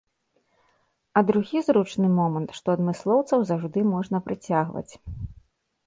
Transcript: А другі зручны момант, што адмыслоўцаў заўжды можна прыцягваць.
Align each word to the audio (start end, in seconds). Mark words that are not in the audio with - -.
А 1.19 1.23
другі 1.27 1.61
зручны 1.67 2.07
момант, 2.21 2.49
што 2.63 2.67
адмыслоўцаў 2.79 3.39
заўжды 3.53 3.79
можна 3.95 4.17
прыцягваць. 4.31 4.89